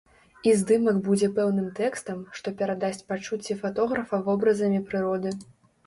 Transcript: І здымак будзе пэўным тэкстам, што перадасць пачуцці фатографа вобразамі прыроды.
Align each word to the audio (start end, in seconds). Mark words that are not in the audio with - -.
І 0.47 0.53
здымак 0.61 0.97
будзе 1.07 1.29
пэўным 1.35 1.67
тэкстам, 1.81 2.25
што 2.39 2.55
перадасць 2.63 3.07
пачуцці 3.13 3.61
фатографа 3.63 4.25
вобразамі 4.27 4.85
прыроды. 4.93 5.41